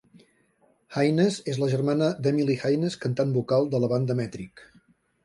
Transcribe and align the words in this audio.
Haines 1.01 1.35
és 1.53 1.59
la 1.63 1.69
germana 1.73 2.07
d'Emily 2.27 2.55
Haines, 2.63 2.97
cantant 3.05 3.37
vocal 3.37 3.69
de 3.75 3.83
la 3.85 3.91
banda 3.93 4.17
Metric. 4.23 4.65